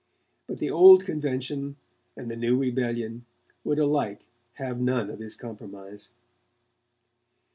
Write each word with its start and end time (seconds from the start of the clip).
But 0.47 0.57
the 0.57 0.71
old 0.71 1.05
convention 1.05 1.75
and 2.17 2.31
the 2.31 2.35
new 2.35 2.57
rebellion 2.57 3.27
would 3.63 3.77
alike 3.77 4.25
have 4.53 4.81
none 4.81 5.11
of 5.11 5.19
his 5.19 5.35
compromise. 5.35 6.09